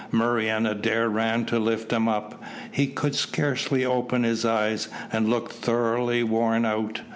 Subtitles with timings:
[0.09, 2.41] Murray and Adair ran to lift him up.
[2.71, 7.01] He could scarcely open his eyes, and looked thoroughly worn out.